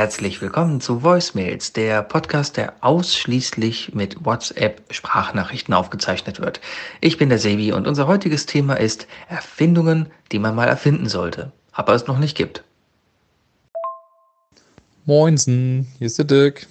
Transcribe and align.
Herzlich 0.00 0.40
willkommen 0.40 0.80
zu 0.80 1.02
Voicemails, 1.02 1.74
der 1.74 2.02
Podcast, 2.02 2.56
der 2.56 2.72
ausschließlich 2.80 3.92
mit 3.92 4.24
WhatsApp-Sprachnachrichten 4.24 5.74
aufgezeichnet 5.74 6.40
wird. 6.40 6.62
Ich 7.02 7.18
bin 7.18 7.28
der 7.28 7.38
Sebi 7.38 7.72
und 7.72 7.86
unser 7.86 8.06
heutiges 8.06 8.46
Thema 8.46 8.80
ist 8.80 9.06
Erfindungen, 9.28 10.06
die 10.32 10.38
man 10.38 10.54
mal 10.54 10.68
erfinden 10.68 11.06
sollte, 11.10 11.52
aber 11.72 11.94
es 11.94 12.06
noch 12.06 12.18
nicht 12.18 12.34
gibt. 12.34 12.64
Moinsen, 15.04 15.86
hier 15.98 16.06
ist 16.06 16.16
der 16.16 16.24
Dirk. 16.24 16.66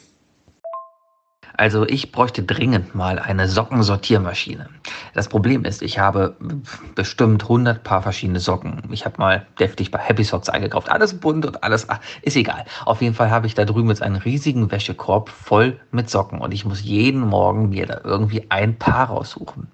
Also 1.59 1.85
ich 1.85 2.13
bräuchte 2.13 2.41
dringend 2.41 2.95
mal 2.95 3.19
eine 3.19 3.49
Sockensortiermaschine. 3.49 4.69
Das 5.13 5.27
Problem 5.27 5.65
ist, 5.65 5.81
ich 5.81 5.99
habe 5.99 6.37
bestimmt 6.95 7.43
100 7.43 7.83
Paar 7.83 8.01
verschiedene 8.01 8.39
Socken. 8.39 8.81
Ich 8.91 9.03
habe 9.03 9.17
mal 9.17 9.45
deftig 9.59 9.91
bei 9.91 9.99
Happy 9.99 10.23
Socks 10.23 10.47
eingekauft. 10.47 10.89
Alles 10.89 11.19
bunt 11.19 11.45
und 11.45 11.61
alles, 11.61 11.89
ach, 11.89 11.99
ist 12.21 12.37
egal. 12.37 12.63
Auf 12.85 13.01
jeden 13.01 13.13
Fall 13.13 13.29
habe 13.29 13.45
ich 13.45 13.55
da 13.55 13.65
drüben 13.65 13.89
jetzt 13.89 14.01
einen 14.01 14.15
riesigen 14.15 14.71
Wäschekorb 14.71 15.27
voll 15.27 15.77
mit 15.91 16.09
Socken 16.09 16.39
und 16.39 16.53
ich 16.53 16.63
muss 16.63 16.81
jeden 16.81 17.19
Morgen 17.19 17.67
mir 17.67 17.87
da 17.87 17.99
irgendwie 18.05 18.45
ein 18.47 18.79
Paar 18.79 19.07
raussuchen. 19.07 19.67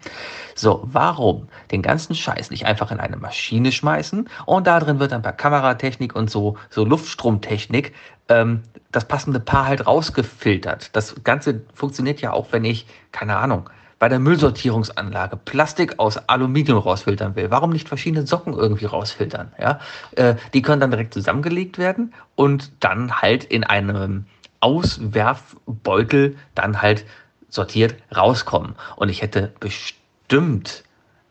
So, 0.56 0.82
warum 0.86 1.50
den 1.70 1.84
ganzen 1.84 2.16
Scheiß 2.16 2.50
nicht 2.50 2.66
einfach 2.66 2.90
in 2.90 3.00
eine 3.00 3.18
Maschine 3.18 3.72
schmeißen 3.72 4.28
und 4.48 4.66
da 4.66 4.80
drin 4.80 5.00
wird 5.00 5.12
dann 5.12 5.22
per 5.22 5.34
Kameratechnik 5.34 6.16
und 6.16 6.32
so, 6.32 6.58
so 6.72 6.84
Luftstromtechnik 6.84 7.94
ähm, 8.30 8.64
das 8.92 9.06
passende 9.06 9.40
Paar 9.40 9.66
halt 9.66 9.86
rausgefiltert. 9.86 10.96
Das 10.96 11.16
Ganze 11.24 11.62
funktioniert 11.74 12.22
ja 12.22 12.32
auch, 12.32 12.48
wenn 12.52 12.66
ich, 12.66 12.86
keine 13.12 13.38
Ahnung, 13.38 13.70
bei 14.00 14.10
der 14.10 14.20
Müllsortierungsanlage 14.20 15.38
Plastik 15.38 16.00
aus 16.00 16.18
Aluminium 16.30 16.80
rausfiltern 16.80 17.36
will. 17.36 17.50
Warum 17.50 17.72
nicht 17.72 17.88
verschiedene 17.88 18.28
Socken 18.28 18.54
irgendwie 18.54 18.86
rausfiltern? 18.86 19.54
Ja? 19.60 19.80
Äh, 20.12 20.36
die 20.54 20.62
können 20.62 20.82
dann 20.82 20.92
direkt 20.92 21.14
zusammengelegt 21.14 21.78
werden 21.78 22.14
und 22.36 22.72
dann 22.82 23.22
halt 23.22 23.46
in 23.46 23.64
einem 23.64 24.26
Auswerfbeutel 24.60 26.36
dann 26.56 26.82
halt 26.82 27.06
sortiert 27.50 27.96
rauskommen. 28.16 28.76
Und 28.96 29.10
ich 29.10 29.22
hätte 29.22 29.54
bestimmt 29.60 30.84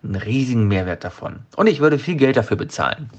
einen 0.03 0.17
riesigen 0.17 0.69
Mehrwert 0.69 1.05
davon. 1.05 1.41
Und 1.57 1.67
ich 1.67 1.81
würde 1.81 1.99
viel 1.99 2.17
Geld 2.17 2.37
dafür 2.37 2.57
bezahlen. 2.57 3.11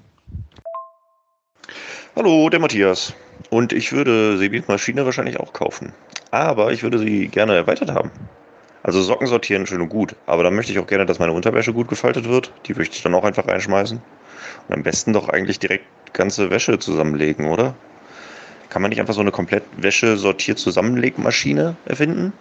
Hallo, 2.15 2.49
der 2.49 2.59
Matthias. 2.59 3.13
Und 3.49 3.73
ich 3.73 3.91
würde 3.91 4.37
Sebis 4.37 4.67
Maschine 4.67 5.05
wahrscheinlich 5.05 5.39
auch 5.39 5.53
kaufen. 5.53 5.93
Aber 6.31 6.71
ich 6.71 6.83
würde 6.83 6.99
sie 6.99 7.27
gerne 7.27 7.55
erweitert 7.55 7.91
haben. 7.91 8.11
Also 8.83 9.01
Socken 9.01 9.27
sortieren 9.27 9.65
schön 9.65 9.81
und 9.81 9.89
gut. 9.89 10.15
Aber 10.25 10.43
dann 10.43 10.55
möchte 10.55 10.71
ich 10.71 10.79
auch 10.79 10.87
gerne, 10.87 11.05
dass 11.05 11.19
meine 11.19 11.33
Unterwäsche 11.33 11.73
gut 11.73 11.87
gefaltet 11.87 12.29
wird. 12.29 12.51
Die 12.65 12.73
möchte 12.73 12.95
ich 12.95 13.03
dann 13.03 13.15
auch 13.15 13.23
einfach 13.23 13.47
reinschmeißen. 13.47 14.01
Und 14.67 14.75
am 14.75 14.83
besten 14.83 15.13
doch 15.13 15.29
eigentlich 15.29 15.59
direkt 15.59 15.85
ganze 16.13 16.49
Wäsche 16.49 16.77
zusammenlegen, 16.79 17.47
oder? 17.47 17.75
Kann 18.69 18.81
man 18.81 18.89
nicht 18.89 18.99
einfach 18.99 19.13
so 19.13 19.21
eine 19.21 19.31
komplett 19.31 19.63
Wäsche-Sortier-Zusammenlegmaschine 19.77 21.75
erfinden? 21.85 22.33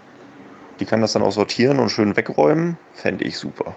Die 0.80 0.84
kann 0.84 1.00
das 1.00 1.12
dann 1.12 1.22
auch 1.22 1.32
sortieren 1.32 1.78
und 1.78 1.90
schön 1.90 2.16
wegräumen. 2.16 2.76
Fände 2.92 3.24
ich 3.24 3.38
super. 3.38 3.76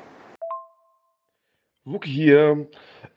Wuck 1.85 2.05
hier. 2.05 2.67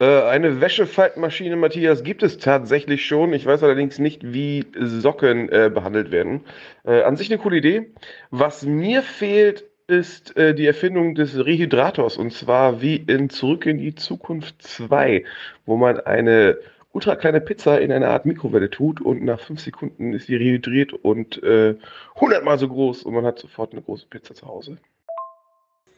Äh, 0.00 0.22
eine 0.22 0.60
Wäschefaltmaschine, 0.60 1.56
Matthias, 1.56 2.02
gibt 2.02 2.22
es 2.22 2.38
tatsächlich 2.38 3.04
schon. 3.04 3.34
Ich 3.34 3.44
weiß 3.44 3.62
allerdings 3.62 3.98
nicht, 3.98 4.32
wie 4.32 4.64
Socken 4.74 5.50
äh, 5.50 5.70
behandelt 5.72 6.10
werden. 6.10 6.46
Äh, 6.84 7.02
an 7.02 7.16
sich 7.16 7.30
eine 7.30 7.40
coole 7.40 7.58
Idee. 7.58 7.92
Was 8.30 8.64
mir 8.64 9.02
fehlt, 9.02 9.64
ist 9.86 10.36
äh, 10.36 10.54
die 10.54 10.66
Erfindung 10.66 11.14
des 11.14 11.36
Rehydrators. 11.36 12.16
Und 12.16 12.32
zwar 12.32 12.80
wie 12.80 12.96
in 12.96 13.28
Zurück 13.28 13.66
in 13.66 13.76
die 13.78 13.94
Zukunft 13.94 14.62
2, 14.62 15.24
wo 15.66 15.76
man 15.76 16.00
eine 16.00 16.58
ultra 16.92 17.14
kleine 17.16 17.40
Pizza 17.42 17.80
in 17.80 17.92
eine 17.92 18.08
Art 18.08 18.24
Mikrowelle 18.24 18.70
tut 18.70 19.00
und 19.00 19.22
nach 19.22 19.40
fünf 19.40 19.60
Sekunden 19.60 20.14
ist 20.14 20.26
sie 20.26 20.34
rehydriert 20.34 20.92
und 20.92 21.42
äh, 21.42 21.76
hundertmal 22.18 22.58
so 22.58 22.68
groß 22.68 23.02
und 23.04 23.14
man 23.14 23.24
hat 23.26 23.38
sofort 23.38 23.72
eine 23.72 23.82
große 23.82 24.06
Pizza 24.08 24.34
zu 24.34 24.46
Hause. 24.46 24.78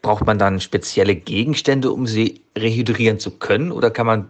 Braucht 0.02 0.26
man 0.26 0.38
dann 0.38 0.60
spezielle 0.60 1.14
Gegenstände, 1.14 1.92
um 1.92 2.06
sie 2.06 2.42
rehydrieren 2.58 3.20
zu 3.20 3.30
können? 3.30 3.70
Oder 3.70 3.90
kann 3.90 4.06
man 4.06 4.28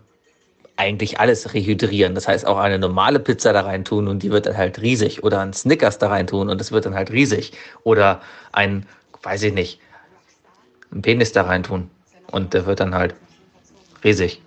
eigentlich 0.77 1.19
alles 1.19 1.55
rehydrieren? 1.55 2.15
Das 2.15 2.29
heißt, 2.29 2.47
auch 2.47 2.59
eine 2.59 2.79
normale 2.79 3.19
Pizza 3.19 3.55
da 3.55 3.63
rein 3.63 3.85
tun 3.85 4.07
und 4.07 4.23
die 4.23 4.31
wird 4.31 4.47
dann 4.47 4.57
halt 4.57 4.81
riesig. 4.83 5.25
Oder 5.25 5.41
ein 5.41 5.55
Snickers 5.55 5.99
da 5.99 6.09
rein 6.09 6.27
tun 6.27 6.51
und 6.51 6.61
das 6.61 6.73
wird 6.73 6.85
dann 6.85 6.95
halt 6.95 7.11
riesig. 7.11 7.53
Oder 7.85 8.21
ein, 8.53 8.87
weiß 9.23 9.45
ich 9.45 9.55
nicht, 9.55 9.81
ein 10.93 11.01
Penis 11.01 11.33
da 11.33 11.43
rein 11.43 11.63
tun 11.63 11.91
und 12.31 12.53
der 12.53 12.67
wird 12.67 12.81
dann 12.81 12.95
halt 12.95 13.15
riesig. 14.05 14.43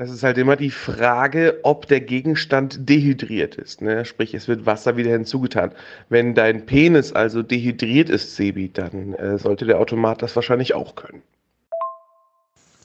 Das 0.00 0.10
ist 0.10 0.22
halt 0.22 0.38
immer 0.38 0.56
die 0.56 0.70
Frage, 0.70 1.60
ob 1.62 1.86
der 1.86 2.00
Gegenstand 2.00 2.88
dehydriert 2.88 3.56
ist. 3.56 3.82
Ne? 3.82 4.06
Sprich, 4.06 4.32
es 4.32 4.48
wird 4.48 4.64
Wasser 4.64 4.96
wieder 4.96 5.10
hinzugetan. 5.10 5.72
Wenn 6.08 6.34
dein 6.34 6.64
Penis 6.64 7.12
also 7.12 7.42
dehydriert 7.42 8.08
ist, 8.08 8.34
Sebi, 8.34 8.72
dann 8.72 9.12
äh, 9.12 9.36
sollte 9.36 9.66
der 9.66 9.78
Automat 9.78 10.22
das 10.22 10.34
wahrscheinlich 10.34 10.72
auch 10.72 10.94
können. 10.94 11.20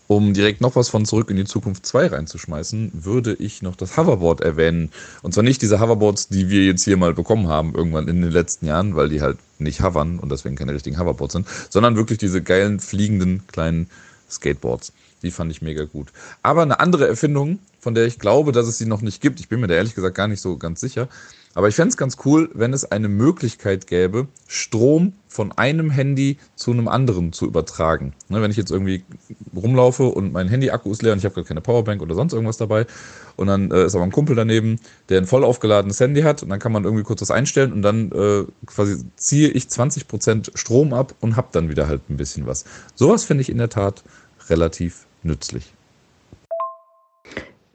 Um 0.07 0.33
direkt 0.33 0.59
noch 0.59 0.75
was 0.75 0.89
von 0.89 1.05
Zurück 1.05 1.29
in 1.29 1.37
die 1.37 1.45
Zukunft 1.45 1.85
2 1.85 2.07
reinzuschmeißen, 2.07 2.91
würde 3.05 3.33
ich 3.39 3.61
noch 3.61 3.77
das 3.77 3.95
Hoverboard 3.95 4.41
erwähnen. 4.41 4.91
Und 5.21 5.33
zwar 5.33 5.45
nicht 5.45 5.61
diese 5.61 5.79
Hoverboards, 5.79 6.27
die 6.27 6.49
wir 6.49 6.65
jetzt 6.65 6.83
hier 6.83 6.97
mal 6.97 7.13
bekommen 7.13 7.47
haben, 7.47 7.75
irgendwann 7.75 8.09
in 8.09 8.23
den 8.23 8.31
letzten 8.31 8.65
Jahren, 8.65 8.97
weil 8.97 9.07
die 9.07 9.21
halt 9.21 9.37
nicht 9.57 9.81
hovern 9.81 10.19
und 10.19 10.33
deswegen 10.33 10.57
keine 10.57 10.73
richtigen 10.73 10.99
Hoverboards 10.99 11.31
sind, 11.31 11.47
sondern 11.69 11.95
wirklich 11.95 12.17
diese 12.17 12.43
geilen, 12.43 12.81
fliegenden 12.81 13.47
kleinen 13.47 13.89
Skateboards. 14.29 14.93
Die 15.21 15.31
fand 15.31 15.51
ich 15.51 15.61
mega 15.61 15.85
gut. 15.85 16.09
Aber 16.41 16.61
eine 16.61 16.79
andere 16.79 17.07
Erfindung, 17.07 17.59
von 17.79 17.95
der 17.95 18.05
ich 18.05 18.19
glaube, 18.19 18.51
dass 18.51 18.67
es 18.67 18.77
sie 18.77 18.85
noch 18.85 19.01
nicht 19.01 19.21
gibt, 19.21 19.39
ich 19.39 19.49
bin 19.49 19.59
mir 19.59 19.67
da 19.67 19.75
ehrlich 19.75 19.95
gesagt 19.95 20.15
gar 20.15 20.27
nicht 20.27 20.41
so 20.41 20.57
ganz 20.57 20.81
sicher, 20.81 21.07
aber 21.53 21.69
ich 21.69 21.75
fände 21.75 21.89
es 21.89 21.97
ganz 21.97 22.17
cool, 22.25 22.49
wenn 22.53 22.73
es 22.73 22.91
eine 22.91 23.07
Möglichkeit 23.07 23.87
gäbe, 23.87 24.27
Strom 24.47 25.13
von 25.35 25.51
einem 25.51 25.89
Handy 25.91 26.37
zu 26.55 26.71
einem 26.71 26.87
anderen 26.87 27.33
zu 27.33 27.45
übertragen. 27.45 28.13
Ne, 28.29 28.41
wenn 28.41 28.51
ich 28.51 28.57
jetzt 28.57 28.71
irgendwie 28.71 29.03
rumlaufe 29.53 30.05
und 30.05 30.31
mein 30.31 30.47
Handy-Akku 30.47 30.89
ist 30.91 31.01
leer 31.01 31.11
und 31.11 31.19
ich 31.19 31.25
habe 31.25 31.35
gar 31.35 31.43
keine 31.43 31.59
Powerbank 31.59 32.01
oder 32.01 32.15
sonst 32.15 32.31
irgendwas 32.31 32.55
dabei 32.55 32.85
und 33.35 33.47
dann 33.47 33.69
äh, 33.69 33.85
ist 33.85 33.95
aber 33.95 34.05
ein 34.05 34.13
Kumpel 34.13 34.37
daneben, 34.37 34.79
der 35.09 35.19
ein 35.19 35.27
voll 35.27 35.43
aufgeladenes 35.43 35.99
Handy 35.99 36.21
hat 36.21 36.41
und 36.41 36.49
dann 36.49 36.59
kann 36.59 36.71
man 36.71 36.85
irgendwie 36.85 37.03
kurz 37.03 37.21
was 37.21 37.31
einstellen 37.31 37.73
und 37.73 37.81
dann 37.81 38.13
äh, 38.13 38.45
quasi 38.65 39.03
ziehe 39.17 39.49
ich 39.49 39.65
20% 39.65 40.57
Strom 40.57 40.93
ab 40.93 41.13
und 41.19 41.35
habe 41.35 41.49
dann 41.51 41.69
wieder 41.69 41.87
halt 41.87 42.09
ein 42.09 42.15
bisschen 42.15 42.47
was. 42.47 42.63
Sowas 42.95 43.25
finde 43.25 43.41
ich 43.41 43.49
in 43.49 43.57
der 43.57 43.69
Tat 43.69 44.03
relativ 44.49 45.05
nützlich. 45.21 45.73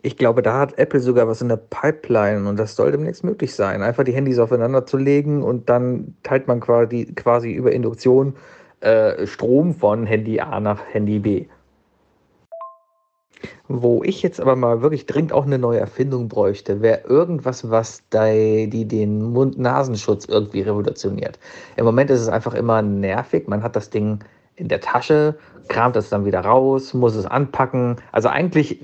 Ich 0.02 0.16
glaube, 0.16 0.42
da 0.42 0.58
hat 0.58 0.78
Apple 0.78 1.00
sogar 1.00 1.28
was 1.28 1.42
in 1.42 1.48
der 1.48 1.58
Pipeline 1.58 2.48
und 2.48 2.58
das 2.58 2.74
soll 2.74 2.90
demnächst 2.90 3.22
möglich 3.22 3.54
sein. 3.54 3.82
Einfach 3.82 4.04
die 4.04 4.12
Handys 4.12 4.38
aufeinander 4.38 4.86
zu 4.86 4.96
legen 4.96 5.42
und 5.42 5.68
dann 5.68 6.16
teilt 6.22 6.48
man 6.48 6.60
quasi, 6.60 7.12
quasi 7.14 7.52
über 7.52 7.72
Induktion 7.72 8.34
äh, 8.80 9.26
Strom 9.26 9.74
von 9.74 10.06
Handy 10.06 10.40
A 10.40 10.58
nach 10.58 10.80
Handy 10.90 11.18
B. 11.18 11.46
Wo 13.68 14.02
ich 14.02 14.22
jetzt 14.22 14.40
aber 14.40 14.56
mal 14.56 14.82
wirklich 14.82 15.06
dringend 15.06 15.32
auch 15.32 15.46
eine 15.46 15.58
neue 15.58 15.80
Erfindung 15.80 16.28
bräuchte, 16.28 16.80
wäre 16.80 17.02
irgendwas, 17.06 17.70
was 17.70 18.02
die, 18.10 18.86
den 18.88 19.22
Mund-Nasenschutz 19.32 20.24
irgendwie 20.24 20.62
revolutioniert. 20.62 21.38
Im 21.76 21.84
Moment 21.84 22.10
ist 22.10 22.20
es 22.20 22.28
einfach 22.28 22.54
immer 22.54 22.82
nervig. 22.82 23.48
Man 23.48 23.62
hat 23.62 23.76
das 23.76 23.90
Ding 23.90 24.20
in 24.60 24.68
der 24.68 24.80
Tasche, 24.80 25.36
kramt 25.68 25.96
es 25.96 26.10
dann 26.10 26.24
wieder 26.24 26.40
raus, 26.40 26.94
muss 26.94 27.14
es 27.14 27.26
anpacken. 27.26 27.96
Also 28.12 28.28
eigentlich, 28.28 28.80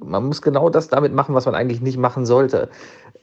man 0.00 0.26
muss 0.26 0.42
genau 0.42 0.68
das 0.68 0.88
damit 0.88 1.14
machen, 1.14 1.34
was 1.34 1.46
man 1.46 1.54
eigentlich 1.54 1.80
nicht 1.80 1.96
machen 1.96 2.26
sollte. 2.26 2.68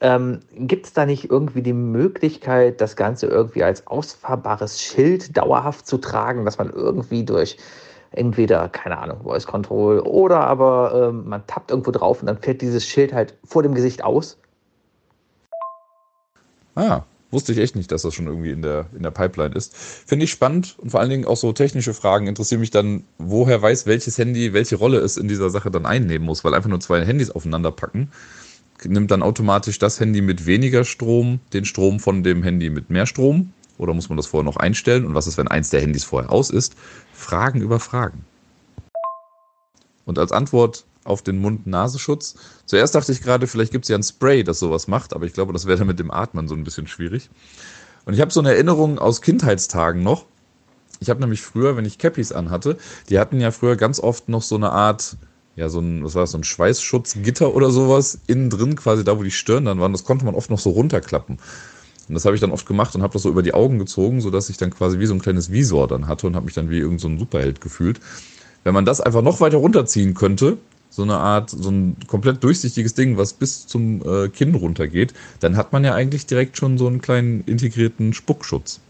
Ähm, 0.00 0.40
Gibt 0.54 0.86
es 0.86 0.92
da 0.94 1.06
nicht 1.06 1.30
irgendwie 1.30 1.62
die 1.62 1.74
Möglichkeit, 1.74 2.80
das 2.80 2.96
Ganze 2.96 3.26
irgendwie 3.26 3.62
als 3.62 3.86
ausfahrbares 3.86 4.80
Schild 4.80 5.36
dauerhaft 5.36 5.86
zu 5.86 5.98
tragen, 5.98 6.44
dass 6.44 6.58
man 6.58 6.70
irgendwie 6.70 7.24
durch 7.24 7.58
entweder, 8.10 8.68
keine 8.68 8.98
Ahnung, 8.98 9.22
Voice 9.22 9.46
Control 9.46 10.00
oder 10.00 10.40
aber 10.40 11.08
ähm, 11.10 11.28
man 11.28 11.46
tappt 11.46 11.70
irgendwo 11.70 11.90
drauf 11.92 12.20
und 12.20 12.26
dann 12.26 12.38
fährt 12.38 12.60
dieses 12.60 12.86
Schild 12.86 13.12
halt 13.12 13.36
vor 13.44 13.62
dem 13.62 13.74
Gesicht 13.74 14.02
aus? 14.04 14.38
Ah, 16.74 17.02
Wusste 17.32 17.52
ich 17.52 17.58
echt 17.58 17.74
nicht, 17.74 17.90
dass 17.90 18.02
das 18.02 18.14
schon 18.14 18.26
irgendwie 18.26 18.50
in 18.50 18.62
der, 18.62 18.86
in 18.94 19.02
der 19.02 19.10
Pipeline 19.10 19.54
ist. 19.54 19.74
Finde 19.74 20.26
ich 20.26 20.30
spannend 20.30 20.76
und 20.78 20.90
vor 20.90 21.00
allen 21.00 21.10
Dingen 21.10 21.24
auch 21.24 21.36
so 21.36 21.52
technische 21.52 21.94
Fragen 21.94 22.28
interessieren 22.28 22.60
mich 22.60 22.70
dann, 22.70 23.04
woher 23.18 23.60
weiß, 23.60 23.86
welches 23.86 24.18
Handy 24.18 24.52
welche 24.52 24.76
Rolle 24.76 24.98
es 24.98 25.16
in 25.16 25.26
dieser 25.26 25.50
Sache 25.50 25.70
dann 25.70 25.86
einnehmen 25.86 26.26
muss, 26.26 26.44
weil 26.44 26.54
einfach 26.54 26.70
nur 26.70 26.80
zwei 26.80 27.04
Handys 27.04 27.30
aufeinander 27.30 27.72
packen 27.72 28.10
nimmt 28.84 29.10
dann 29.10 29.22
automatisch 29.22 29.78
das 29.78 30.00
Handy 30.00 30.20
mit 30.20 30.46
weniger 30.46 30.84
Strom 30.84 31.40
den 31.52 31.64
Strom 31.64 32.00
von 32.00 32.22
dem 32.22 32.42
Handy 32.42 32.70
mit 32.70 32.90
mehr 32.90 33.06
Strom? 33.06 33.52
Oder 33.78 33.94
muss 33.94 34.08
man 34.08 34.16
das 34.16 34.26
vorher 34.26 34.44
noch 34.44 34.56
einstellen? 34.56 35.04
Und 35.06 35.14
was 35.14 35.26
ist, 35.26 35.38
wenn 35.38 35.48
eins 35.48 35.70
der 35.70 35.80
Handys 35.80 36.04
vorher 36.04 36.30
aus 36.30 36.50
ist? 36.50 36.74
Fragen 37.12 37.60
über 37.60 37.80
Fragen. 37.80 38.24
Und 40.04 40.18
als 40.18 40.32
Antwort 40.32 40.84
auf 41.04 41.22
den 41.22 41.38
Mund-Nasenschutz. 41.38 42.36
Zuerst 42.66 42.94
dachte 42.94 43.12
ich 43.12 43.22
gerade, 43.22 43.46
vielleicht 43.46 43.72
gibt 43.72 43.84
es 43.84 43.88
ja 43.88 43.96
ein 43.96 44.02
Spray, 44.02 44.44
das 44.44 44.58
sowas 44.58 44.88
macht, 44.88 45.14
aber 45.14 45.26
ich 45.26 45.32
glaube, 45.32 45.52
das 45.52 45.66
wäre 45.66 45.78
dann 45.78 45.86
mit 45.86 45.98
dem 45.98 46.10
Atmen 46.10 46.48
so 46.48 46.54
ein 46.54 46.64
bisschen 46.64 46.86
schwierig. 46.86 47.30
Und 48.04 48.14
ich 48.14 48.20
habe 48.20 48.30
so 48.30 48.40
eine 48.40 48.50
Erinnerung 48.50 48.98
aus 48.98 49.22
Kindheitstagen 49.22 50.02
noch. 50.02 50.26
Ich 51.00 51.10
habe 51.10 51.20
nämlich 51.20 51.42
früher, 51.42 51.76
wenn 51.76 51.84
ich 51.84 51.98
Cappies 51.98 52.32
anhatte, 52.32 52.76
die 53.08 53.18
hatten 53.18 53.40
ja 53.40 53.50
früher 53.50 53.76
ganz 53.76 53.98
oft 53.98 54.28
noch 54.28 54.42
so 54.42 54.54
eine 54.54 54.70
Art 54.70 55.16
ja, 55.56 55.68
so 55.68 55.80
ein, 55.80 56.02
was 56.04 56.14
war 56.14 56.22
das, 56.22 56.30
so 56.30 56.38
ein 56.38 56.44
Schweißschutzgitter 56.44 57.54
oder 57.54 57.70
sowas 57.70 58.18
innen 58.26 58.48
drin, 58.48 58.74
quasi 58.76 59.04
da, 59.04 59.18
wo 59.18 59.22
die 59.22 59.30
Stirn 59.30 59.66
dann 59.66 59.80
waren. 59.80 59.92
Das 59.92 60.04
konnte 60.04 60.24
man 60.24 60.34
oft 60.34 60.50
noch 60.50 60.58
so 60.58 60.70
runterklappen. 60.70 61.38
Und 62.08 62.14
das 62.14 62.24
habe 62.24 62.34
ich 62.34 62.40
dann 62.40 62.50
oft 62.50 62.66
gemacht 62.66 62.94
und 62.94 63.02
habe 63.02 63.12
das 63.12 63.22
so 63.22 63.28
über 63.28 63.42
die 63.42 63.54
Augen 63.54 63.78
gezogen, 63.78 64.20
sodass 64.20 64.48
ich 64.48 64.56
dann 64.56 64.70
quasi 64.70 64.98
wie 64.98 65.06
so 65.06 65.14
ein 65.14 65.20
kleines 65.20 65.52
Visor 65.52 65.88
dann 65.88 66.08
hatte 66.08 66.26
und 66.26 66.36
habe 66.36 66.46
mich 66.46 66.54
dann 66.54 66.70
wie 66.70 66.78
irgendein 66.78 67.16
so 67.16 67.18
Superheld 67.18 67.60
gefühlt. 67.60 68.00
Wenn 68.64 68.74
man 68.74 68.84
das 68.84 69.00
einfach 69.00 69.22
noch 69.22 69.40
weiter 69.40 69.58
runterziehen 69.58 70.14
könnte, 70.14 70.56
so 70.92 71.02
eine 71.02 71.16
Art, 71.16 71.50
so 71.50 71.70
ein 71.70 71.96
komplett 72.06 72.44
durchsichtiges 72.44 72.92
Ding, 72.94 73.16
was 73.16 73.32
bis 73.32 73.66
zum 73.66 74.02
äh, 74.06 74.28
Kinn 74.28 74.54
runtergeht, 74.54 75.14
dann 75.40 75.56
hat 75.56 75.72
man 75.72 75.84
ja 75.84 75.94
eigentlich 75.94 76.26
direkt 76.26 76.58
schon 76.58 76.76
so 76.76 76.86
einen 76.86 77.00
kleinen 77.00 77.42
integrierten 77.44 78.12
Spuckschutz. 78.12 78.80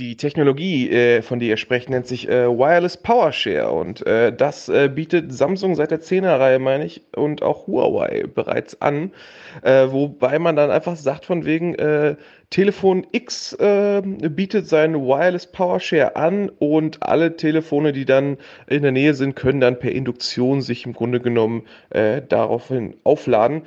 Die 0.00 0.16
Technologie, 0.16 0.88
äh, 0.88 1.20
von 1.20 1.40
der 1.40 1.50
ihr 1.50 1.56
sprecht, 1.58 1.90
nennt 1.90 2.06
sich 2.06 2.26
äh, 2.26 2.48
Wireless 2.48 2.96
PowerShare 2.96 3.70
und 3.70 4.06
äh, 4.06 4.34
das 4.34 4.70
äh, 4.70 4.88
bietet 4.88 5.30
Samsung 5.30 5.74
seit 5.74 5.90
der 5.90 6.00
10er-Reihe, 6.00 6.58
meine 6.58 6.86
ich, 6.86 7.02
und 7.14 7.42
auch 7.42 7.66
Huawei 7.66 8.24
bereits 8.34 8.80
an, 8.80 9.12
äh, 9.60 9.88
wobei 9.90 10.38
man 10.38 10.56
dann 10.56 10.70
einfach 10.70 10.96
sagt 10.96 11.26
von 11.26 11.44
wegen, 11.44 11.74
äh, 11.74 12.16
Telefon 12.48 13.06
X 13.12 13.56
bietet 13.56 14.66
seinen 14.66 15.06
Wireless 15.06 15.46
PowerShare 15.46 16.16
an 16.16 16.48
und 16.48 17.00
alle 17.00 17.36
Telefone, 17.36 17.92
die 17.92 18.04
dann 18.04 18.38
in 18.66 18.82
der 18.82 18.90
Nähe 18.90 19.14
sind, 19.14 19.36
können 19.36 19.60
dann 19.60 19.78
per 19.78 19.92
Induktion 19.92 20.60
sich 20.60 20.84
im 20.84 20.92
Grunde 20.92 21.20
genommen 21.20 21.62
daraufhin 21.90 22.96
aufladen 23.04 23.62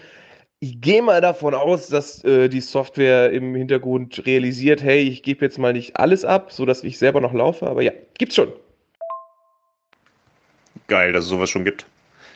ich 0.64 0.80
gehe 0.80 1.02
mal 1.02 1.20
davon 1.20 1.54
aus, 1.54 1.88
dass 1.88 2.24
äh, 2.24 2.48
die 2.48 2.62
Software 2.62 3.32
im 3.34 3.54
Hintergrund 3.54 4.26
realisiert, 4.26 4.82
hey, 4.82 5.02
ich 5.02 5.22
gebe 5.22 5.44
jetzt 5.44 5.60
mal 5.60 5.74
nicht 5.74 5.98
alles 5.98 6.24
ab, 6.24 6.54
sodass 6.54 6.86
ich 6.86 6.98
selber 6.98 7.20
noch 7.20 7.34
laufe, 7.34 7.68
aber 7.68 7.82
ja, 7.82 7.92
gibt's 8.18 8.36
schon. 8.36 8.48
Geil, 10.88 11.12
dass 11.12 11.26
es 11.26 11.30
sowas 11.30 11.50
schon 11.50 11.66
gibt. 11.66 11.86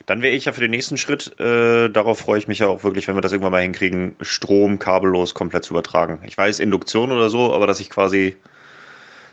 Dann 0.08 0.22
wäre 0.22 0.36
ich 0.36 0.44
ja 0.44 0.52
für 0.52 0.60
den 0.60 0.72
nächsten 0.72 0.98
Schritt, 0.98 1.40
äh, 1.40 1.88
darauf 1.88 2.20
freue 2.20 2.38
ich 2.38 2.50
mich 2.50 2.60
ja 2.60 2.68
auch 2.68 2.84
wirklich, 2.84 3.08
wenn 3.08 3.16
wir 3.16 3.22
das 3.22 3.32
irgendwann 3.32 3.54
mal 3.54 3.62
hinkriegen, 3.62 4.18
Strom 4.20 4.78
kabellos 4.78 5.34
komplett 5.34 5.64
zu 5.64 5.74
übertragen. 5.74 6.20
Ich 6.26 6.38
weiß, 6.38 6.60
Induktion 6.60 7.14
oder 7.14 7.30
so, 7.30 7.54
aber 7.54 7.66
dass 7.66 7.80
ich 7.80 7.90
quasi 7.90 8.36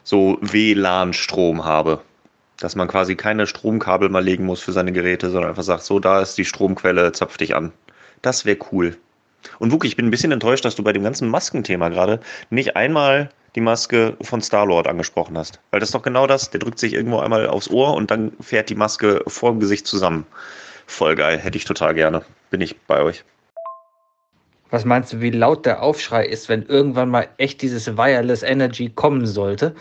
so 0.05 0.38
WLAN-Strom 0.41 1.64
habe. 1.64 2.00
Dass 2.61 2.76
man 2.76 2.87
quasi 2.87 3.17
keine 3.17 3.49
Stromkabel 3.49 4.08
mal 4.08 4.23
legen 4.23 4.44
muss 4.44 4.61
für 4.61 4.70
seine 4.70 4.93
Geräte, 4.93 5.31
sondern 5.31 5.50
einfach 5.50 5.64
sagt, 5.64 5.82
so, 5.82 5.99
da 5.99 6.20
ist 6.20 6.38
die 6.38 6.44
Stromquelle, 6.44 7.11
zapf 7.11 7.37
dich 7.37 7.56
an. 7.56 7.73
Das 8.25 8.47
wäre 8.47 8.56
cool. 8.73 8.97
Und 9.59 9.71
Wookie, 9.71 9.87
ich 9.87 9.97
bin 9.97 10.06
ein 10.06 10.11
bisschen 10.11 10.32
enttäuscht, 10.32 10.65
dass 10.65 10.76
du 10.76 10.82
bei 10.82 10.94
dem 10.94 11.03
ganzen 11.03 11.29
Maskenthema 11.29 11.91
gerade 11.91 12.21
nicht 12.49 12.75
einmal 12.75 13.29
die 13.55 13.61
Maske 13.61 14.17
von 14.23 14.41
Star-Lord 14.41 14.87
angesprochen 14.87 15.37
hast. 15.37 15.61
Weil 15.71 15.81
das 15.81 15.91
ist 15.91 15.94
doch 15.94 16.03
genau 16.03 16.26
das. 16.26 16.49
Der 16.49 16.61
drückt 16.61 16.79
sich 16.79 16.94
irgendwo 16.94 17.19
einmal 17.19 17.47
aufs 17.47 17.69
Ohr 17.69 17.93
und 17.93 18.11
dann 18.11 18.32
fährt 18.41 18.71
die 18.71 18.75
Maske 18.75 19.23
vor 19.26 19.50
dem 19.50 19.61
Gesicht 19.61 19.87
zusammen. 19.87 20.26
Voll 20.87 21.17
geil. 21.17 21.38
Hätte 21.38 21.59
ich 21.59 21.67
total 21.67 21.94
gerne. 21.94 22.23
Bin 22.49 22.62
ich 22.62 22.81
bei 22.87 23.03
euch. 23.03 23.25
Was 24.70 24.87
meinst 24.87 25.12
du, 25.12 25.20
wie 25.20 25.31
laut 25.31 25.67
der 25.67 25.82
Aufschrei 25.82 26.25
ist, 26.25 26.49
wenn 26.49 26.62
irgendwann 26.62 27.11
mal 27.11 27.29
echt 27.37 27.61
dieses 27.61 27.99
Wireless 27.99 28.43
Energy 28.43 28.88
kommen 28.88 29.27
sollte? 29.27 29.75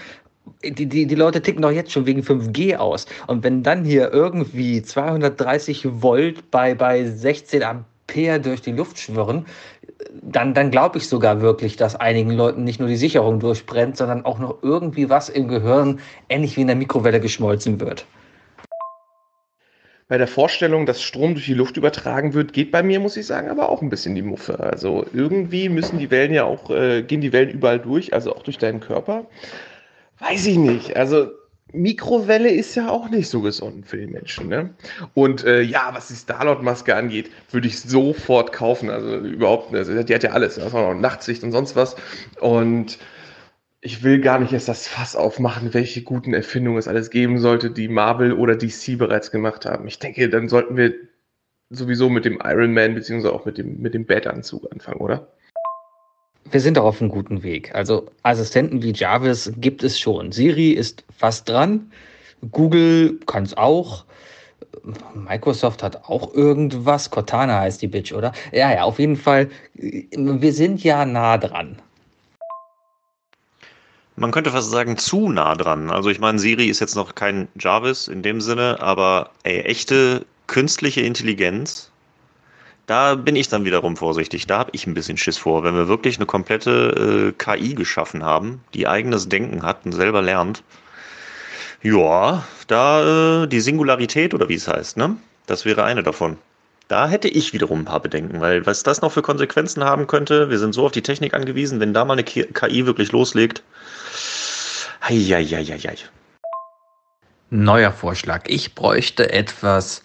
Die, 0.65 0.85
die, 0.85 1.07
die 1.07 1.15
Leute 1.15 1.41
ticken 1.41 1.61
doch 1.61 1.71
jetzt 1.71 1.93
schon 1.93 2.05
wegen 2.05 2.21
5G 2.21 2.75
aus. 2.75 3.05
Und 3.27 3.45
wenn 3.45 3.63
dann 3.63 3.85
hier 3.85 4.11
irgendwie 4.11 4.81
230 4.81 6.01
Volt 6.01 6.51
bei, 6.51 6.75
bei 6.75 7.05
16 7.05 7.63
Ampere 7.63 7.92
Ampere 8.13 8.39
durch 8.39 8.61
die 8.61 8.71
Luft 8.71 8.99
schwirren, 8.99 9.45
dann, 10.21 10.53
dann 10.53 10.71
glaube 10.71 10.97
ich 10.97 11.07
sogar 11.07 11.41
wirklich, 11.41 11.75
dass 11.75 11.95
einigen 11.95 12.31
Leuten 12.31 12.63
nicht 12.63 12.79
nur 12.79 12.89
die 12.89 12.95
Sicherung 12.95 13.39
durchbrennt, 13.39 13.97
sondern 13.97 14.25
auch 14.25 14.39
noch 14.39 14.61
irgendwie 14.61 15.09
was 15.09 15.29
im 15.29 15.47
Gehirn 15.47 15.99
ähnlich 16.29 16.55
wie 16.57 16.61
in 16.61 16.67
der 16.67 16.75
Mikrowelle 16.75 17.19
geschmolzen 17.19 17.79
wird. 17.79 18.05
Bei 20.09 20.17
der 20.17 20.27
Vorstellung, 20.27 20.85
dass 20.85 21.01
Strom 21.01 21.33
durch 21.33 21.45
die 21.45 21.53
Luft 21.53 21.77
übertragen 21.77 22.33
wird, 22.33 22.53
geht 22.53 22.71
bei 22.71 22.83
mir, 22.83 22.99
muss 22.99 23.17
ich 23.17 23.25
sagen, 23.25 23.49
aber 23.49 23.69
auch 23.69 23.81
ein 23.81 23.89
bisschen 23.89 24.13
die 24.13 24.21
Muffe. 24.21 24.59
Also 24.59 25.05
irgendwie 25.13 25.69
müssen 25.69 25.97
die 25.97 26.11
Wellen 26.11 26.33
ja 26.33 26.43
auch, 26.43 26.69
äh, 26.69 27.01
gehen 27.01 27.21
die 27.21 27.33
Wellen 27.33 27.49
überall 27.49 27.79
durch, 27.79 28.13
also 28.13 28.35
auch 28.35 28.43
durch 28.43 28.57
deinen 28.57 28.79
Körper. 28.79 29.25
Weiß 30.19 30.45
ich 30.45 30.57
nicht. 30.57 30.95
Also 30.97 31.31
Mikrowelle 31.73 32.49
ist 32.49 32.75
ja 32.75 32.89
auch 32.89 33.09
nicht 33.09 33.29
so 33.29 33.41
gesund 33.41 33.87
für 33.87 33.97
die 33.97 34.07
Menschen. 34.07 34.47
Ne? 34.47 34.75
Und 35.13 35.43
äh, 35.43 35.61
ja, 35.61 35.89
was 35.93 36.07
die 36.07 36.15
Starlord-Maske 36.15 36.95
angeht, 36.95 37.31
würde 37.51 37.67
ich 37.67 37.79
sofort 37.81 38.53
kaufen. 38.53 38.89
Also 38.89 39.17
überhaupt. 39.17 39.73
Also, 39.73 40.01
die 40.03 40.13
hat 40.13 40.23
ja 40.23 40.31
alles. 40.31 40.55
Da 40.55 40.67
auch 40.67 40.73
noch 40.73 40.93
Nachtsicht 40.93 41.43
und 41.43 41.51
sonst 41.51 41.75
was. 41.75 41.95
Und 42.39 42.99
ich 43.81 44.03
will 44.03 44.21
gar 44.21 44.39
nicht 44.39 44.53
erst 44.53 44.69
das 44.69 44.87
Fass 44.87 45.15
aufmachen, 45.15 45.73
welche 45.73 46.03
guten 46.03 46.33
Erfindungen 46.33 46.79
es 46.79 46.87
alles 46.87 47.09
geben 47.09 47.39
sollte, 47.39 47.69
die 47.69 47.89
Marvel 47.89 48.33
oder 48.33 48.55
DC 48.55 48.97
bereits 48.97 49.29
gemacht 49.29 49.65
haben. 49.65 49.87
Ich 49.87 49.99
denke, 49.99 50.29
dann 50.29 50.47
sollten 50.47 50.77
wir 50.77 50.93
sowieso 51.69 52.09
mit 52.09 52.23
dem 52.23 52.39
Iron 52.43 52.73
Man 52.73 52.93
beziehungsweise 52.93 53.33
auch 53.33 53.45
mit 53.45 53.57
dem, 53.57 53.81
mit 53.81 53.93
dem 53.93 54.05
Bat-Anzug 54.05 54.71
anfangen, 54.71 55.01
oder? 55.01 55.27
Wir 56.49 56.59
sind 56.59 56.77
doch 56.77 56.83
auf 56.83 57.01
einem 57.01 57.09
guten 57.09 57.43
Weg. 57.43 57.73
Also 57.73 58.07
Assistenten 58.23 58.81
wie 58.81 58.93
Jarvis 58.93 59.51
gibt 59.57 59.83
es 59.83 59.99
schon. 59.99 60.31
Siri 60.31 60.71
ist 60.71 61.03
fast 61.17 61.49
dran. 61.49 61.91
Google 62.51 63.19
kann 63.25 63.43
es 63.43 63.55
auch. 63.55 64.05
Microsoft 65.13 65.81
hat 65.81 66.03
auch 66.09 66.33
irgendwas. 66.33 67.09
Cortana 67.09 67.61
heißt 67.61 67.81
die 67.81 67.87
Bitch, 67.87 68.11
oder? 68.11 68.33
Ja, 68.51 68.71
ja, 68.71 68.83
auf 68.83 68.99
jeden 68.99 69.15
Fall. 69.15 69.49
Wir 69.73 70.53
sind 70.53 70.83
ja 70.83 71.05
nah 71.05 71.37
dran. 71.37 71.77
Man 74.15 74.31
könnte 74.31 74.51
fast 74.51 74.69
sagen, 74.69 74.97
zu 74.97 75.29
nah 75.29 75.55
dran. 75.55 75.89
Also 75.89 76.09
ich 76.09 76.19
meine, 76.19 76.37
Siri 76.37 76.67
ist 76.67 76.79
jetzt 76.79 76.95
noch 76.95 77.15
kein 77.15 77.47
Jarvis 77.59 78.07
in 78.07 78.21
dem 78.21 78.41
Sinne, 78.41 78.77
aber 78.79 79.31
ey, 79.43 79.61
echte 79.61 80.25
künstliche 80.47 81.01
Intelligenz 81.01 81.89
da 82.85 83.15
bin 83.15 83.35
ich 83.35 83.47
dann 83.47 83.65
wiederum 83.65 83.95
vorsichtig. 83.95 84.47
Da 84.47 84.59
habe 84.59 84.71
ich 84.73 84.85
ein 84.87 84.93
bisschen 84.93 85.17
Schiss 85.17 85.37
vor. 85.37 85.63
Wenn 85.63 85.75
wir 85.75 85.87
wirklich 85.87 86.17
eine 86.17 86.25
komplette 86.25 87.33
äh, 87.37 87.43
KI 87.43 87.75
geschaffen 87.75 88.23
haben, 88.23 88.61
die 88.73 88.87
eigenes 88.87 89.29
Denken 89.29 89.63
hat 89.63 89.85
und 89.85 89.93
selber 89.93 90.21
lernt, 90.21 90.63
ja, 91.81 92.43
da 92.67 93.43
äh, 93.43 93.47
die 93.47 93.61
Singularität 93.61 94.33
oder 94.33 94.49
wie 94.49 94.55
es 94.55 94.67
heißt, 94.67 94.97
ne? 94.97 95.17
Das 95.45 95.65
wäre 95.65 95.83
eine 95.83 96.03
davon. 96.03 96.37
Da 96.87 97.07
hätte 97.07 97.27
ich 97.27 97.53
wiederum 97.53 97.81
ein 97.81 97.85
paar 97.85 98.01
Bedenken, 98.01 98.41
weil 98.41 98.65
was 98.65 98.83
das 98.83 99.01
noch 99.01 99.11
für 99.11 99.21
Konsequenzen 99.21 99.83
haben 99.83 100.07
könnte, 100.07 100.49
wir 100.49 100.59
sind 100.59 100.73
so 100.73 100.85
auf 100.85 100.91
die 100.91 101.01
Technik 101.01 101.33
angewiesen, 101.33 101.79
wenn 101.79 101.93
da 101.93 102.05
mal 102.05 102.13
eine 102.13 102.23
KI 102.23 102.85
wirklich 102.85 103.11
loslegt. 103.11 103.63
Heieieiei. 105.07 105.95
Neuer 107.49 107.91
Vorschlag. 107.91 108.43
Ich 108.47 108.75
bräuchte 108.75 109.31
etwas, 109.31 110.01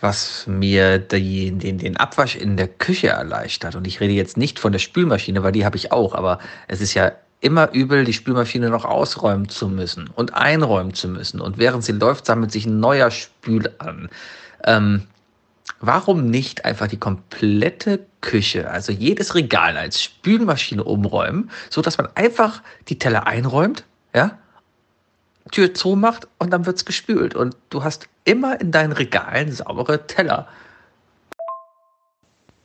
was 0.00 0.46
mir 0.46 0.98
die, 0.98 1.50
den, 1.52 1.78
den 1.78 1.96
Abwasch 1.96 2.36
in 2.36 2.56
der 2.56 2.68
Küche 2.68 3.08
erleichtert. 3.08 3.74
Und 3.74 3.86
ich 3.86 4.00
rede 4.00 4.14
jetzt 4.14 4.36
nicht 4.36 4.58
von 4.58 4.72
der 4.72 4.78
Spülmaschine, 4.78 5.42
weil 5.42 5.52
die 5.52 5.64
habe 5.64 5.76
ich 5.76 5.92
auch, 5.92 6.14
aber 6.14 6.38
es 6.68 6.80
ist 6.80 6.94
ja 6.94 7.12
immer 7.40 7.72
übel, 7.72 8.04
die 8.04 8.12
Spülmaschine 8.12 8.70
noch 8.70 8.84
ausräumen 8.84 9.48
zu 9.48 9.68
müssen 9.68 10.08
und 10.14 10.34
einräumen 10.34 10.94
zu 10.94 11.08
müssen. 11.08 11.40
Und 11.40 11.58
während 11.58 11.84
sie 11.84 11.92
läuft, 11.92 12.26
sammelt 12.26 12.52
sich 12.52 12.66
ein 12.66 12.80
neuer 12.80 13.10
Spül 13.10 13.70
an. 13.78 14.08
Ähm, 14.64 15.06
warum 15.80 16.26
nicht 16.26 16.64
einfach 16.64 16.86
die 16.86 16.98
komplette 16.98 18.00
Küche, 18.20 18.70
also 18.70 18.92
jedes 18.92 19.34
Regal 19.34 19.76
als 19.76 20.02
Spülmaschine 20.02 20.84
umräumen, 20.84 21.50
so 21.70 21.80
dass 21.80 21.96
man 21.96 22.08
einfach 22.14 22.62
die 22.88 22.98
Teller 22.98 23.26
einräumt, 23.26 23.84
ja, 24.14 24.38
Tür 25.50 25.74
zumacht 25.74 26.28
und 26.38 26.50
dann 26.50 26.66
wird 26.66 26.76
es 26.76 26.84
gespült. 26.84 27.34
Und 27.34 27.56
du 27.70 27.84
hast 27.84 28.08
immer 28.24 28.60
in 28.60 28.72
deinen 28.72 28.92
Regalen 28.92 29.52
saubere 29.52 30.06
Teller. 30.06 30.48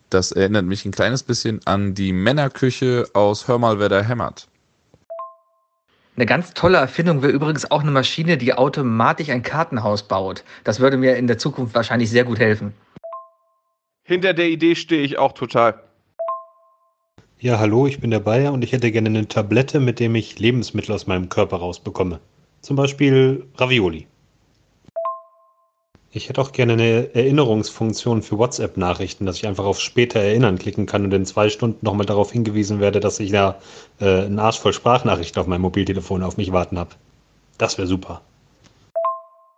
Das 0.10 0.32
erinnert 0.32 0.66
mich 0.66 0.86
ein 0.86 0.92
kleines 0.92 1.24
bisschen 1.24 1.60
an 1.66 1.94
die 1.94 2.14
Männerküche 2.14 3.06
aus 3.14 3.48
Hör 3.48 3.58
mal, 3.58 3.80
wer 3.80 3.90
da 3.90 4.02
hämmert. 4.02 4.48
Eine 6.16 6.26
ganz 6.26 6.54
tolle 6.54 6.78
Erfindung 6.78 7.22
wäre 7.22 7.34
übrigens 7.34 7.70
auch 7.70 7.82
eine 7.82 7.92
Maschine, 7.92 8.38
die 8.38 8.54
automatisch 8.54 9.30
ein 9.30 9.44
Kartenhaus 9.44 10.04
baut. 10.04 10.46
Das 10.64 10.80
würde 10.80 10.96
mir 10.96 11.18
in 11.18 11.28
der 11.28 11.38
Zukunft 11.38 11.76
wahrscheinlich 11.76 12.10
sehr 12.10 12.24
gut 12.24 12.40
helfen. 12.40 12.74
Hinter 14.04 14.34
der 14.34 14.48
Idee 14.48 14.76
stehe 14.76 15.02
ich 15.02 15.18
auch 15.18 15.34
total. 15.34 15.82
Ja, 17.40 17.60
hallo, 17.60 17.86
ich 17.86 18.00
bin 18.00 18.12
der 18.12 18.22
Bayer 18.22 18.54
und 18.54 18.64
ich 18.64 18.72
hätte 18.72 18.92
gerne 18.92 19.10
eine 19.10 19.28
Tablette, 19.28 19.82
mit 19.82 20.00
dem 20.00 20.16
ich 20.16 20.40
Lebensmittel 20.40 20.96
aus 20.96 21.06
meinem 21.06 21.28
Körper 21.28 21.58
rausbekomme. 21.58 22.22
Zum 22.66 22.76
Beispiel 22.76 23.46
Ravioli. 23.58 24.08
Ich 26.10 26.30
hätte 26.30 26.42
auch 26.42 26.52
gerne 26.52 26.74
eine 26.74 27.14
Erinnerungsfunktion 27.14 28.24
für 28.24 28.40
WhatsApp-Nachrichten, 28.40 29.28
dass 29.28 29.36
ich 29.36 29.46
einfach 29.46 29.66
auf 29.66 29.80
später 29.80 30.20
erinnern 30.20 30.58
klicken 30.58 30.88
kann 30.88 31.04
und 31.06 31.14
in 31.14 31.28
zwei 31.28 31.50
Stunden 31.50 31.86
nochmal 31.86 32.08
darauf 32.08 32.32
hingewiesen 32.32 32.80
werde, 32.80 33.00
dass 33.00 33.20
ich 33.20 33.30
da 33.30 33.60
äh, 34.00 34.24
einen 34.24 34.40
Arsch 34.40 34.58
voll 34.58 34.74
Sprachnachrichten 34.74 35.40
auf 35.40 35.46
meinem 35.46 35.62
Mobiltelefon 35.62 36.24
auf 36.24 36.38
mich 36.38 36.52
warten 36.54 36.80
habe. 36.80 36.90
Das 37.60 37.78
wäre 37.78 37.88
super. 37.88 38.22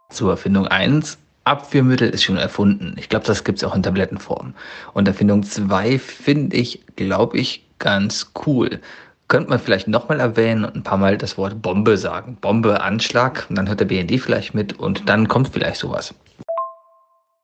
Zur 0.09 0.31
Erfindung 0.31 0.67
1. 0.67 1.17
Abführmittel 1.45 2.09
ist 2.09 2.25
schon 2.25 2.35
erfunden. 2.35 2.97
Ich 2.97 3.07
glaube, 3.07 3.25
das 3.25 3.45
gibt 3.45 3.59
es 3.59 3.63
auch 3.63 3.73
in 3.73 3.83
Tablettenform. 3.83 4.53
Und 4.93 5.07
Erfindung 5.07 5.43
2 5.43 5.97
finde 5.97 6.57
ich, 6.57 6.81
glaube 6.97 7.37
ich, 7.37 7.63
ganz 7.79 8.33
cool. 8.45 8.81
Könnte 9.27 9.49
man 9.49 9.59
vielleicht 9.59 9.89
nochmal 9.89 10.21
erwähnen 10.21 10.63
und 10.63 10.75
ein 10.75 10.83
paar 10.83 10.97
Mal 10.97 11.17
das 11.17 11.37
Wort 11.37 11.61
Bombe 11.61 11.97
sagen. 11.97 12.37
Bombe, 12.39 12.79
Anschlag, 12.81 13.45
und 13.49 13.57
dann 13.57 13.67
hört 13.67 13.81
der 13.81 13.85
BND 13.85 14.21
vielleicht 14.21 14.53
mit 14.53 14.79
und 14.79 15.09
dann 15.09 15.27
kommt 15.27 15.49
vielleicht 15.49 15.81
sowas. 15.81 16.13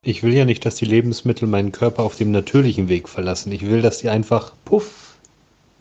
Ich 0.02 0.24
will 0.24 0.34
ja 0.34 0.46
nicht, 0.46 0.66
dass 0.66 0.76
die 0.76 0.86
Lebensmittel 0.86 1.48
meinen 1.48 1.74
Körper 1.74 2.04
auf 2.04 2.16
dem 2.16 2.32
natürlichen 2.32 2.88
Weg 2.88 3.10
verlassen. 3.10 3.52
Ich 3.52 3.66
will, 3.66 3.82
dass 3.82 4.00
sie 4.00 4.10
einfach 4.10 4.54
puff 4.64 5.16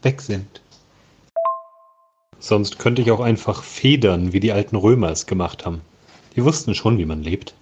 weg 0.02 0.21
sind. 0.21 0.61
Sonst 2.40 2.80
könnte 2.80 3.02
ich 3.02 3.12
auch 3.12 3.21
einfach 3.21 3.62
federn, 3.62 4.32
wie 4.32 4.40
die 4.40 4.52
alten 4.52 4.75
Römer 4.75 5.11
es 5.11 5.26
gemacht 5.26 5.64
haben. 5.64 5.82
Die 6.35 6.44
wussten 6.44 6.75
schon, 6.75 6.99
wie 6.99 7.04
man 7.04 7.23
lebt. 7.23 7.54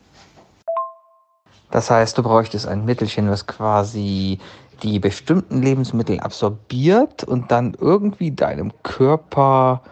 Das 1.70 1.90
heißt, 1.90 2.16
du 2.16 2.23
bräuchtest 2.23 2.66
ein 2.66 2.85
Mittelchen, 2.85 3.30
was 3.30 3.47
quasi 3.47 4.38
die 4.82 4.99
bestimmten 4.99 5.62
Lebensmittel 5.62 6.20
absorbiert 6.20 7.25
und 7.25 7.50
dann 7.50 7.76
irgendwie 7.78 8.30
deinem 8.30 8.72
Körper, 8.82 9.82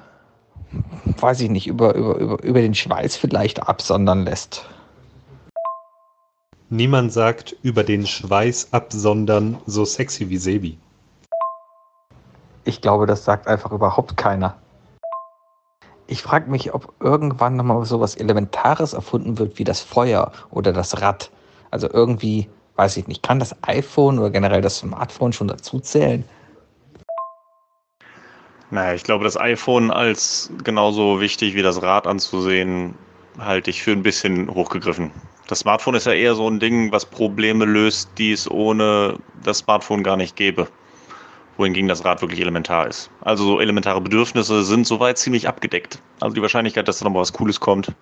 weiß 1.21 1.41
ich 1.43 1.51
nicht, 1.51 1.67
über, 1.67 1.95
über, 1.95 2.17
über, 2.17 2.43
über 2.43 2.61
den 2.61 2.75
Schweiß 2.75 3.17
vielleicht 3.17 3.69
absondern 3.69 4.25
lässt. 4.25 4.69
Niemand 6.71 7.13
sagt 7.13 7.57
über 7.63 7.83
den 7.83 8.07
Schweiß 8.07 8.69
absondern 8.73 9.57
so 9.65 9.85
sexy 9.87 10.29
wie 10.29 10.37
Sebi. 10.37 10.79
Ich 12.65 12.83
glaube, 12.83 13.07
das 13.07 13.25
sagt 13.25 13.47
einfach 13.47 13.73
überhaupt 13.73 14.19
keiner. 14.19 14.55
Ich 16.07 16.23
frage 16.23 16.51
mich, 16.51 16.75
ob 16.75 16.93
irgendwann 17.01 17.57
nochmal 17.57 17.85
so 17.87 18.01
was 18.01 18.17
Elementares 18.17 18.93
erfunden 18.93 19.39
wird 19.39 19.59
wie 19.59 19.65
das 19.65 19.81
Feuer 19.81 20.33
oder 20.51 20.75
das 20.75 21.01
Rad. 21.01 21.31
Also 21.71 21.89
irgendwie, 21.91 22.49
weiß 22.79 22.97
ich 22.97 23.09
nicht, 23.09 23.23
kann 23.23 23.41
das 23.41 23.55
iPhone 23.63 24.19
oder 24.19 24.31
generell 24.31 24.63
das 24.63 24.79
Smartphone 24.79 25.33
schon 25.33 25.49
dazu 25.49 25.81
zählen? 25.81 26.25
Naja, 28.71 28.95
ich 28.95 29.03
glaube, 29.03 29.25
das 29.25 29.39
iPhone 29.39 29.91
als 29.91 30.53
genauso 30.63 31.21
wichtig 31.21 31.55
wie 31.55 31.63
das 31.63 31.83
Rad 31.83 32.07
anzusehen, 32.07 32.95
halte 33.39 33.71
ich 33.71 33.83
für 33.83 33.93
ein 33.93 34.03
bisschen 34.03 34.53
hochgegriffen. 34.55 35.11
Das 35.49 35.61
Smartphone 35.61 35.95
ist 35.95 36.07
ja 36.07 36.13
eher 36.13 36.35
so 36.35 36.49
ein 36.49 36.61
Ding, 36.61 36.93
was 36.93 37.07
Probleme 37.07 37.65
löst, 37.65 38.11
die 38.19 38.33
es 38.33 38.49
ohne 38.51 39.19
das 39.43 39.59
Smartphone 39.59 40.03
gar 40.03 40.17
nicht 40.17 40.37
gäbe. 40.37 40.69
Wohingegen 41.57 41.89
das 41.89 42.05
Rad 42.05 42.21
wirklich 42.21 42.41
elementar 42.41 42.87
ist. 42.87 43.11
Also 43.23 43.45
so 43.45 43.61
elementare 43.61 44.01
Bedürfnisse 44.01 44.63
sind 44.63 44.87
soweit 44.87 45.19
ziemlich 45.19 45.49
abgedeckt. 45.49 46.01
Also 46.21 46.35
die 46.35 46.43
Wahrscheinlichkeit, 46.43 46.87
dass 46.87 46.99
da 46.99 47.07
noch 47.07 47.13
mal 47.13 47.21
was 47.21 47.33
Cooles 47.33 47.59
kommt. 47.59 47.93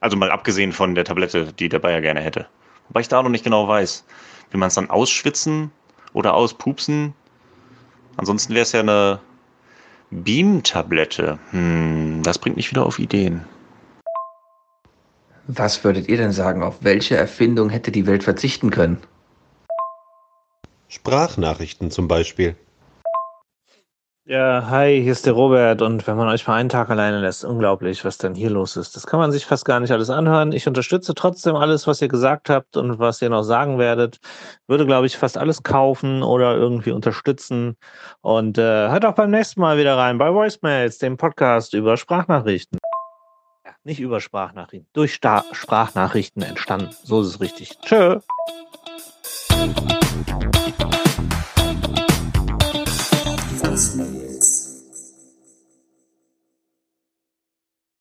Also 0.00 0.16
mal 0.16 0.30
abgesehen 0.30 0.72
von 0.72 0.94
der 0.94 1.04
Tablette, 1.04 1.52
die 1.52 1.68
der 1.68 1.78
Bayer 1.78 2.02
gerne 2.02 2.20
hätte. 2.20 2.46
Wobei 2.88 3.00
ich 3.00 3.08
da 3.08 3.22
noch 3.22 3.30
nicht 3.30 3.44
genau 3.44 3.68
weiß. 3.68 4.04
Will 4.50 4.60
man 4.60 4.68
es 4.68 4.74
dann 4.74 4.90
ausschwitzen 4.90 5.70
oder 6.12 6.34
auspupsen? 6.34 7.14
Ansonsten 8.16 8.54
wäre 8.54 8.62
es 8.62 8.72
ja 8.72 8.80
eine 8.80 9.20
Beam-Tablette. 10.10 11.38
Hm, 11.50 12.22
das 12.22 12.38
bringt 12.38 12.56
mich 12.56 12.70
wieder 12.70 12.86
auf 12.86 12.98
Ideen. 12.98 13.44
Was 15.46 15.82
würdet 15.84 16.08
ihr 16.08 16.16
denn 16.18 16.32
sagen, 16.32 16.62
auf 16.62 16.78
welche 16.82 17.16
Erfindung 17.16 17.70
hätte 17.70 17.90
die 17.90 18.06
Welt 18.06 18.24
verzichten 18.24 18.70
können? 18.70 18.98
Sprachnachrichten 20.88 21.90
zum 21.90 22.08
Beispiel. 22.08 22.56
Ja, 24.30 24.68
hi, 24.68 25.00
hier 25.02 25.12
ist 25.12 25.24
der 25.24 25.32
Robert 25.32 25.80
und 25.80 26.06
wenn 26.06 26.18
man 26.18 26.28
euch 26.28 26.46
mal 26.46 26.56
einen 26.56 26.68
Tag 26.68 26.90
alleine 26.90 27.18
lässt, 27.18 27.46
unglaublich, 27.46 28.04
was 28.04 28.18
denn 28.18 28.34
hier 28.34 28.50
los 28.50 28.76
ist. 28.76 28.94
Das 28.94 29.06
kann 29.06 29.18
man 29.18 29.32
sich 29.32 29.46
fast 29.46 29.64
gar 29.64 29.80
nicht 29.80 29.90
alles 29.90 30.10
anhören. 30.10 30.52
Ich 30.52 30.68
unterstütze 30.68 31.14
trotzdem 31.14 31.56
alles, 31.56 31.86
was 31.86 32.02
ihr 32.02 32.08
gesagt 32.08 32.50
habt 32.50 32.76
und 32.76 32.98
was 32.98 33.22
ihr 33.22 33.30
noch 33.30 33.42
sagen 33.42 33.78
werdet. 33.78 34.18
Würde, 34.66 34.84
glaube 34.84 35.06
ich, 35.06 35.16
fast 35.16 35.38
alles 35.38 35.62
kaufen 35.62 36.22
oder 36.22 36.54
irgendwie 36.54 36.90
unterstützen. 36.90 37.78
Und 38.20 38.58
äh, 38.58 38.90
hört 38.90 39.06
auch 39.06 39.14
beim 39.14 39.30
nächsten 39.30 39.62
Mal 39.62 39.78
wieder 39.78 39.96
rein 39.96 40.18
bei 40.18 40.30
Voicemails, 40.30 40.98
dem 40.98 41.16
Podcast 41.16 41.72
über 41.72 41.96
Sprachnachrichten. 41.96 42.78
Ja, 43.64 43.72
nicht 43.84 44.00
über 44.00 44.20
Sprachnachrichten, 44.20 44.90
durch 44.92 45.14
Sta 45.14 45.42
Sprachnachrichten 45.52 46.42
entstanden. 46.42 46.90
So 47.02 47.22
ist 47.22 47.28
es 47.28 47.40
richtig. 47.40 47.78
Tschö. 47.80 48.20